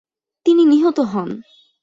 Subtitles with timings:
[0.45, 1.29] তিনি নিহত হন।